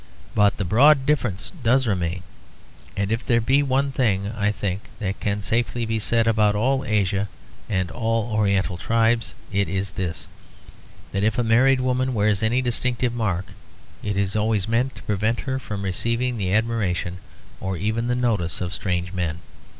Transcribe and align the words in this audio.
But 0.33 0.57
the 0.57 0.65
broad 0.65 1.05
difference 1.05 1.51
does 1.61 1.85
remain. 1.85 2.23
And 2.97 3.11
if 3.11 3.23
there 3.23 3.39
be 3.39 3.61
one 3.61 3.91
thing, 3.91 4.31
I 4.31 4.51
think, 4.51 4.85
that 4.97 5.19
can 5.19 5.43
safely 5.43 5.85
be 5.85 5.99
said 5.99 6.25
about 6.25 6.55
all 6.55 6.83
Asia 6.83 7.27
and 7.69 7.91
all 7.91 8.31
oriental 8.33 8.77
tribes, 8.77 9.35
it 9.51 9.69
is 9.69 9.91
this; 9.91 10.25
that 11.11 11.23
if 11.23 11.37
a 11.37 11.43
married 11.43 11.81
woman 11.81 12.15
wears 12.15 12.41
any 12.41 12.63
distinctive 12.63 13.13
mark, 13.13 13.49
it 14.01 14.17
is 14.17 14.35
always 14.35 14.67
meant 14.67 14.95
to 14.95 15.03
prevent 15.03 15.41
her 15.41 15.59
from 15.59 15.83
receiving 15.83 16.37
the 16.37 16.51
admiration 16.51 17.19
or 17.59 17.77
even 17.77 18.07
the 18.07 18.15
notice 18.15 18.59
of 18.59 18.73
strange 18.73 19.13
men. 19.13 19.37